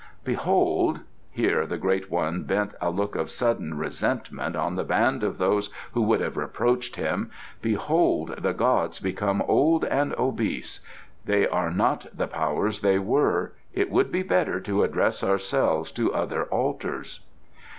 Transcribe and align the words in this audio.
Behold'" 0.23 1.01
here 1.29 1.67
the 1.67 1.77
Great 1.77 2.09
One 2.09 2.41
bent 2.41 2.73
a 2.81 2.89
look 2.89 3.15
of 3.15 3.29
sudden 3.29 3.77
resentment 3.77 4.55
on 4.55 4.73
the 4.73 4.83
band 4.83 5.21
of 5.23 5.37
those 5.37 5.69
who 5.91 6.01
would 6.01 6.21
have 6.21 6.37
reproached 6.37 6.95
him 6.95 7.29
"'behold 7.61 8.35
the 8.41 8.53
gods 8.55 8.99
become 8.99 9.43
old 9.43 9.85
and 9.85 10.15
obese. 10.17 10.79
They 11.25 11.47
are 11.47 11.69
not 11.69 12.07
the 12.15 12.27
Powers 12.27 12.81
they 12.81 12.97
were. 12.97 13.53
It 13.75 13.91
would 13.91 14.11
be 14.11 14.23
better 14.23 14.59
to 14.61 14.81
address 14.83 15.23
ourselves 15.23 15.91
to 15.91 16.11
other 16.11 16.45
altars. 16.45 17.19